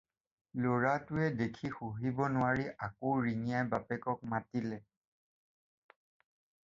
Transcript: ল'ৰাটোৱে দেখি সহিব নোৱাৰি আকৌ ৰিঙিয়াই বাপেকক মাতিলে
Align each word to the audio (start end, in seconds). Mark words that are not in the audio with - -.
ল'ৰাটোৱে 0.61 1.27
দেখি 1.41 1.69
সহিব 1.75 2.23
নোৱাৰি 2.37 2.65
আকৌ 2.87 3.13
ৰিঙিয়াই 3.27 3.69
বাপেকক 3.75 4.27
মাতিলে 4.33 4.81